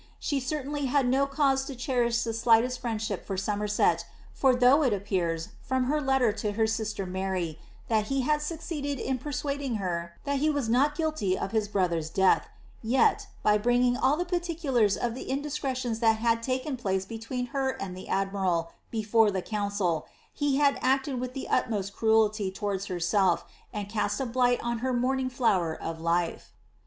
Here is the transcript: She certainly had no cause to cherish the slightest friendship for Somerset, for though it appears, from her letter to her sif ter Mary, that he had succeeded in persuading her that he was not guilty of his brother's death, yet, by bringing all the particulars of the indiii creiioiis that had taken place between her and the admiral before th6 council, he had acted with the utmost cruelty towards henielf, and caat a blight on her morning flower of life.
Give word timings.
She 0.17 0.39
certainly 0.39 0.85
had 0.87 1.07
no 1.07 1.27
cause 1.27 1.63
to 1.65 1.75
cherish 1.75 2.23
the 2.23 2.33
slightest 2.33 2.79
friendship 2.79 3.23
for 3.23 3.37
Somerset, 3.37 4.03
for 4.33 4.55
though 4.55 4.81
it 4.81 4.93
appears, 4.93 5.49
from 5.61 5.83
her 5.83 6.01
letter 6.01 6.31
to 6.31 6.53
her 6.53 6.65
sif 6.65 6.95
ter 6.95 7.05
Mary, 7.05 7.59
that 7.87 8.05
he 8.07 8.21
had 8.21 8.41
succeeded 8.41 8.97
in 8.97 9.19
persuading 9.19 9.75
her 9.75 10.13
that 10.23 10.39
he 10.39 10.49
was 10.49 10.67
not 10.67 10.95
guilty 10.95 11.37
of 11.37 11.51
his 11.51 11.67
brother's 11.67 12.09
death, 12.09 12.47
yet, 12.81 13.27
by 13.43 13.59
bringing 13.59 13.95
all 13.95 14.17
the 14.17 14.25
particulars 14.25 14.97
of 14.97 15.13
the 15.13 15.25
indiii 15.29 15.51
creiioiis 15.61 15.99
that 15.99 16.17
had 16.17 16.41
taken 16.41 16.77
place 16.77 17.05
between 17.05 17.45
her 17.53 17.69
and 17.69 17.95
the 17.95 18.07
admiral 18.09 18.71
before 18.89 19.27
th6 19.29 19.45
council, 19.45 20.07
he 20.33 20.57
had 20.57 20.79
acted 20.81 21.19
with 21.19 21.35
the 21.35 21.47
utmost 21.47 21.93
cruelty 21.95 22.49
towards 22.49 22.87
henielf, 22.87 23.43
and 23.71 23.87
caat 23.87 24.19
a 24.19 24.25
blight 24.25 24.59
on 24.63 24.79
her 24.79 24.93
morning 24.93 25.29
flower 25.29 25.75
of 25.75 26.01
life. 26.01 26.53